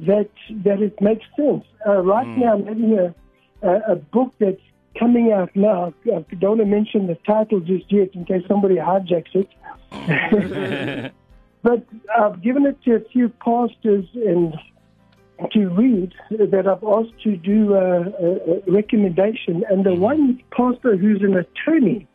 [0.00, 0.30] that
[0.64, 1.64] that it makes sense.
[1.86, 3.14] Uh, right now, I'm having a,
[3.62, 4.60] a, a book that's
[4.98, 5.92] coming out now.
[6.06, 11.12] I don't want to mention the title just yet in case somebody hijacks it.
[11.62, 11.84] but
[12.18, 14.54] I've given it to a few pastors and
[15.50, 19.64] to read that I've asked to do a, a, recommendation.
[19.68, 22.06] And the one pastor who's an attorney,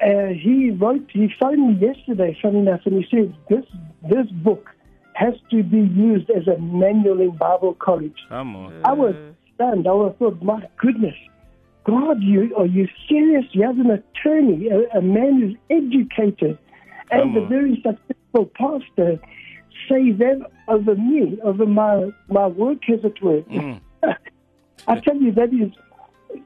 [0.00, 3.64] uh, he wrote, he phoned me yesterday, funny enough, and he said, this,
[4.08, 4.70] this book
[5.14, 8.16] has to be used as a manual in Bible college.
[8.84, 9.14] I was
[9.54, 9.86] stunned.
[9.86, 11.14] I was thought, my goodness,
[11.84, 13.44] God, you are you serious?
[13.52, 16.58] You have an attorney, a, a man who's educated,
[17.10, 19.18] and a very successful pastor
[19.88, 23.42] say that over me, over my my work, as it were.
[24.88, 25.72] I tell you, that is,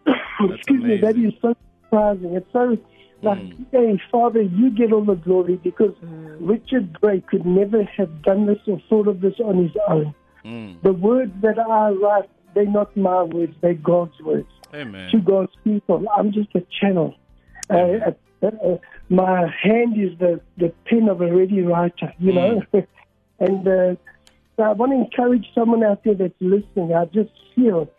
[0.51, 2.35] excuse me, that is so surprising.
[2.35, 2.79] It's so
[3.23, 3.39] like,
[3.73, 5.95] hey, Father, you get all the glory because
[6.41, 10.15] Richard Gray could never have done this or thought of this on his own.
[10.45, 10.83] Mm.
[10.83, 15.11] The words that I write, they're not my words, they're God's words Amen.
[15.11, 16.05] to God's people.
[16.17, 17.15] I'm just a channel.
[17.71, 18.77] Uh, uh, uh,
[19.09, 22.63] my hand is the, the pen of a ready writer, you know.
[23.39, 23.97] and uh,
[24.57, 26.95] so I want to encourage someone out there that's listening.
[26.95, 27.91] I just feel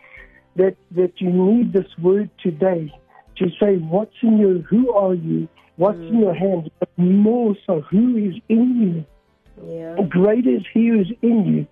[0.56, 2.91] that that you need this word today
[3.38, 7.82] to say what's in you, who are you, what's in your hand, but more so,
[7.82, 9.69] who is in you.
[9.69, 10.03] Yeah.
[10.08, 11.67] Great is He who is in you,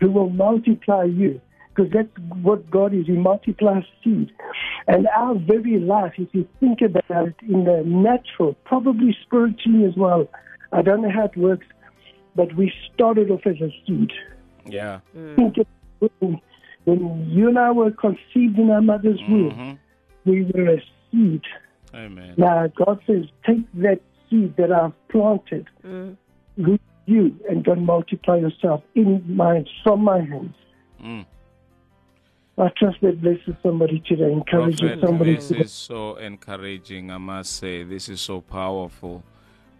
[0.00, 1.40] who will multiply you.
[1.76, 2.08] Because that's
[2.42, 3.06] what God is.
[3.06, 4.30] He multiplies seed.
[4.88, 9.94] And our very life, if you think about it in the natural, probably spiritually as
[9.94, 10.26] well,
[10.72, 11.66] I don't know how it works,
[12.34, 14.10] but we started off as a seed.
[14.64, 15.00] Yeah.
[15.16, 15.36] Mm.
[15.36, 15.66] Think of
[16.20, 16.40] when,
[16.84, 20.30] when you and I were conceived in our mother's womb, mm-hmm.
[20.30, 21.42] we were a seed.
[21.94, 22.34] Amen.
[22.38, 26.16] Now, God says, take that seed that I've planted, mm.
[26.56, 30.54] root you, and go and multiply yourself in my, from my hands.
[31.02, 31.26] Mm.
[32.58, 35.60] I trust that blesses somebody today, encourages Prophet, somebody this today.
[35.60, 37.82] is so encouraging, I must say.
[37.82, 39.22] This is so powerful.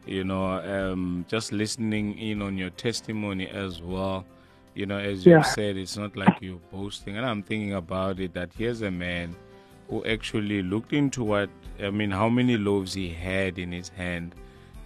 [0.07, 4.27] You know, um, just listening in on your testimony as well.
[4.75, 5.41] You know, as you Yeah.
[5.43, 7.17] said, it's not like you're boasting.
[7.17, 9.35] And I'm thinking about it that here's a man
[9.89, 11.49] who actually looked into what,
[11.83, 14.35] I mean, how many loaves he had in his hand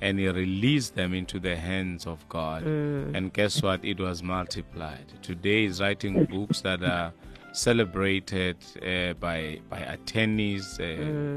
[0.01, 2.63] and he released them into the hands of God.
[2.63, 3.85] And guess what?
[3.85, 5.07] It was multiplied.
[5.23, 7.13] Today he's writing books that are
[7.53, 10.85] celebrated uh, by by attorneys, uh,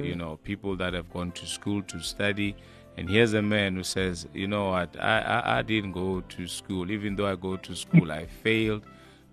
[0.02, 2.56] you know, people that have gone to school to study.
[2.97, 6.47] And here's a man who says, you know what, I, I, I didn't go to
[6.47, 6.91] school.
[6.91, 8.84] Even though I go to school, I failed.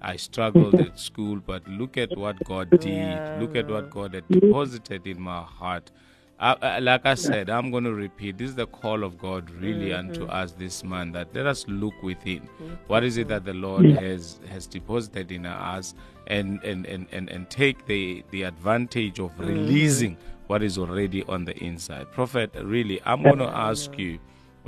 [0.00, 3.38] I struggled at school, but look at what God did.
[3.38, 5.90] Look at what God had deposited in my heart.
[6.38, 8.38] I, I, like I said, I'm going to repeat.
[8.38, 12.02] This is the call of God really unto us this man that let us look
[12.02, 12.48] within.
[12.86, 15.94] What is it that the Lord has has deposited in us,
[16.30, 19.48] and and and and, and take the the advantage of mm.
[19.48, 22.10] releasing what is already on the inside.
[22.12, 24.18] Prophet, really, I'm going to ask you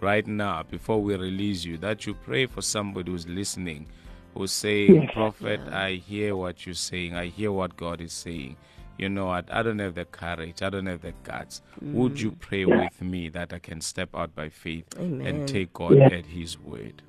[0.01, 3.89] right now before we release you that you pray for somebody who's listening,
[4.35, 7.15] who's saying, Prophet, I hear what you're saying.
[7.17, 8.57] I hear what God is saying
[8.99, 11.63] you know what, I don't have the courage, I don't have the guts.
[11.81, 12.39] Would you mm.
[12.39, 16.07] pray with me that I can step out by faith and take God Yeah.
[16.07, 17.03] at His word?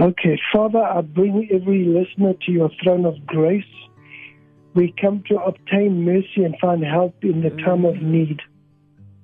[0.00, 3.62] Okay, Father, I bring every listener to your throne of grace.
[4.72, 8.02] We come to obtain mercy and find help in the time of mm.
[8.04, 8.40] need.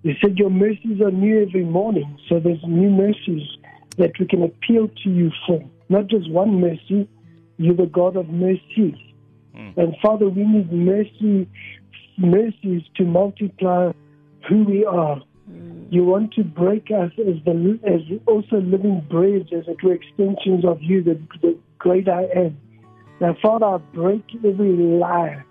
[0.02, 3.48] You said your mercies are new every morning, so there's new mercies
[3.96, 5.64] that we can appeal to you for.
[5.88, 7.08] Not just one mercy,
[7.56, 8.96] You're the God of mercies.
[9.56, 9.78] Mm.
[9.78, 11.48] And Father, we need mercy,
[12.18, 13.92] mercies to multiply
[14.46, 15.22] who we are.
[15.90, 20.64] You want to break us as the as also living breads, as it were extensions
[20.64, 22.58] of you, the, the great I am.
[23.20, 25.42] Now, Father, I break every lie.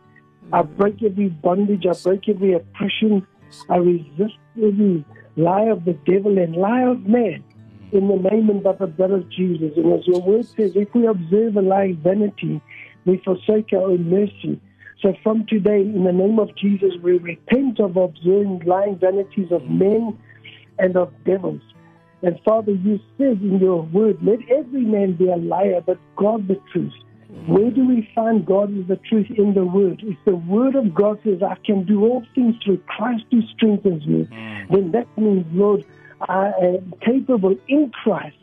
[0.51, 0.77] I mm.
[0.77, 1.85] break every bondage.
[1.89, 3.25] I break every oppression.
[3.69, 5.05] I resist every
[5.37, 7.43] lie of the devil and lie of man
[7.91, 7.93] mm.
[7.93, 9.71] in the name and by the blood of Jesus.
[9.77, 12.61] And as your word says, if we observe a lying vanity,
[13.05, 14.59] we forsake our own mercy.
[15.01, 19.63] So from today, in the name of Jesus, we repent of observing lying vanities of
[19.69, 20.17] men
[20.79, 21.61] and of devils.
[22.21, 26.47] And Father, you said in your word, let every man be a liar, but God
[26.47, 26.93] the truth.
[27.47, 30.01] Where do we find God is the truth in the word?
[30.03, 34.05] If the word of God says, I can do all things through Christ who strengthens
[34.07, 34.69] me, mm.
[34.69, 35.85] then that means, Lord,
[36.21, 38.37] I am capable in Christ.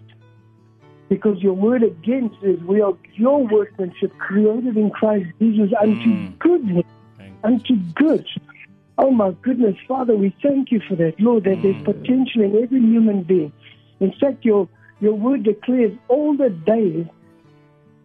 [1.13, 6.39] Because your word against says we are your workmanship created in Christ Jesus unto mm.
[6.39, 6.87] goodness,
[7.45, 8.27] unto good.
[8.97, 11.85] Oh my goodness, Father, we thank you for that, Lord, that there's mm.
[11.85, 13.53] potential in every human being.
[14.01, 14.71] In fact, your
[15.03, 17.05] your word declares all the days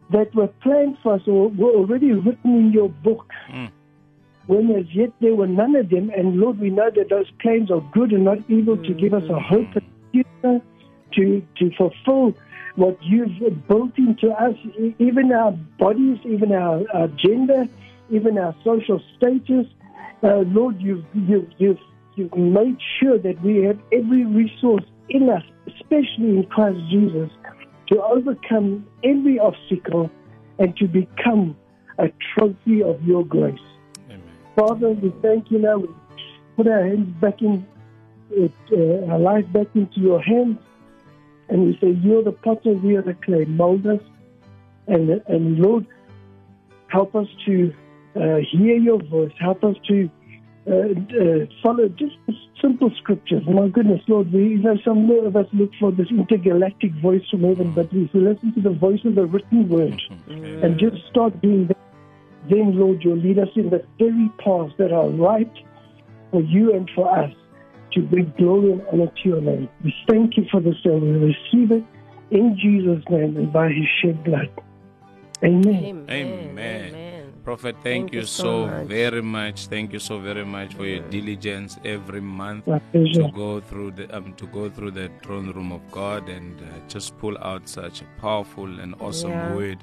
[0.10, 3.32] that were planned for us or were already written in your book.
[3.50, 3.72] Mm.
[4.48, 7.72] When as yet there were none of them, and Lord, we know that those plans
[7.72, 10.62] are good and not evil to give us a hope and future,
[11.14, 12.36] to to fulfill
[12.78, 14.56] what you've built into us,
[15.00, 17.68] even our bodies, even our, our gender,
[18.12, 19.66] even our social status.
[20.24, 21.80] Uh, Lord, you've, you've, you've,
[22.16, 27.32] you've made sure that we have every resource in us, especially in Christ Jesus,
[27.88, 30.12] to overcome every obstacle
[30.60, 31.58] and to become
[31.98, 33.60] a trophy of your grace.
[34.56, 35.78] Father, we thank you now.
[35.78, 35.88] We
[36.56, 37.66] put our hands back in,
[38.40, 40.60] uh, our life back into your hands.
[41.50, 43.46] And we say, You're the potter, we are the clay.
[43.46, 44.02] Mold us.
[44.88, 45.86] And, and Lord,
[46.88, 47.74] help us to
[48.16, 49.32] uh, hear your voice.
[49.40, 50.10] Help us to
[50.68, 52.16] uh, uh, follow just
[52.62, 53.44] simple scriptures.
[53.48, 57.44] My goodness, Lord, we you know some of us look for this intergalactic voice from
[57.44, 61.40] heaven, but if we listen to the voice of the written word and just start
[61.42, 61.78] doing that,
[62.50, 65.52] then Lord, you'll lead us in the very paths that are right
[66.32, 67.32] for you and for us
[67.98, 69.68] to bring glory and honor to your name.
[69.84, 71.84] We thank you for this and we receive it
[72.32, 74.50] in Jesus' name and by his shed blood.
[75.44, 76.06] Amen.
[76.10, 77.34] Amen.
[77.44, 78.88] Prophet, thank, Thank you you so so much.
[78.88, 79.68] very much.
[79.68, 84.34] Thank you so very much for your diligence every month to go through the um,
[84.34, 88.06] to go through the throne room of God and uh, just pull out such a
[88.22, 89.54] powerful and awesome Yeah.
[89.56, 89.78] word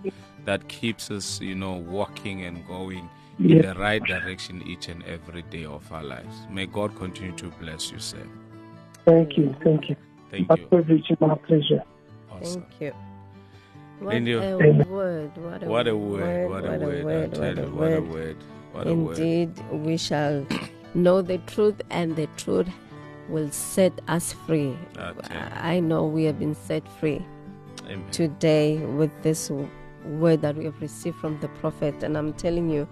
[0.45, 3.24] that keeps us, you know, walking and going Yeah.
[3.39, 6.47] In the right direction each and every day of our lives.
[6.51, 8.27] May God continue to bless you, sir.
[9.05, 9.55] Thank you.
[9.63, 9.97] Thank you.
[10.31, 10.67] Thank My you.
[10.67, 11.83] privilege my pleasure.
[12.31, 12.63] Awesome.
[12.63, 12.93] Thank you.
[14.01, 14.89] What Lindy, a Amen.
[14.89, 15.37] word.
[15.37, 18.37] What a, What a word, what a word, I tell you, what a word,
[18.73, 19.19] what a word.
[19.19, 20.45] Indeed, we shall
[20.95, 22.69] know the truth, and the truth
[23.29, 24.77] will set us free.
[24.99, 27.25] I know we have been set free
[27.87, 28.05] Amen.
[28.11, 29.51] today with this
[30.05, 32.03] word that we have received from the prophet.
[32.03, 32.89] And I'm telling you,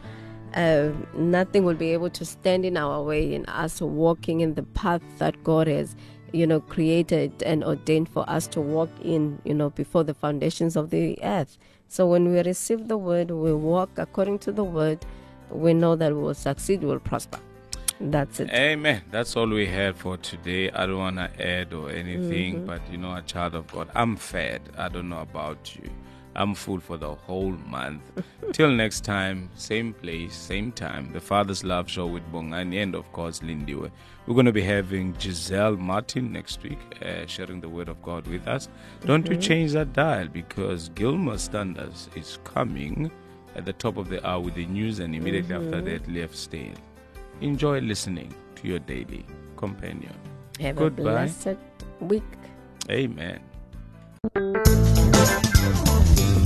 [0.54, 4.62] uh, nothing will be able to stand in our way in us walking in the
[4.62, 5.96] path that God has,
[6.32, 10.76] you know, created and ordained for us to walk in, you know, before the foundations
[10.76, 11.58] of the earth.
[11.88, 15.04] So when we receive the word, we walk according to the word,
[15.50, 17.38] we know that we will succeed, we will prosper.
[18.00, 18.50] That's it.
[18.50, 19.02] Amen.
[19.10, 20.70] That's all we had for today.
[20.70, 24.16] I don't want to add or anything, but you know, a child of God, I'm
[24.16, 24.60] fed.
[24.76, 25.88] I don't know about you.
[26.34, 28.02] I'm full for the whole month.
[28.52, 31.12] Till next time, same place, same time.
[31.12, 33.90] The Father's Love Show with Bongani and, of course, Lindiwe.
[34.26, 38.26] We're going to be having Giselle Martin next week, uh, sharing the Word of God
[38.26, 38.68] with us.
[39.04, 43.10] Don't you change that dial because Gilmer Standards is coming
[43.54, 46.74] at the top of the hour with the news, and immediately after that, Left Stale.
[47.40, 49.26] Enjoy listening to your daily
[49.56, 50.14] companion.
[50.60, 51.02] Have Goodbye.
[51.02, 51.56] a blessed
[52.00, 52.22] week.
[52.90, 53.40] Amen.